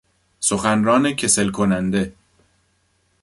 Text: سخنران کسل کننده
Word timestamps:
سخنران 0.39 1.11
کسل 1.13 1.51
کننده 1.51 2.13